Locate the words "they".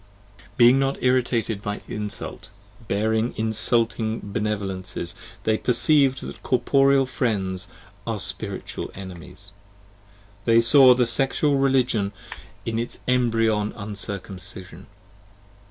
5.43-5.57, 10.45-10.59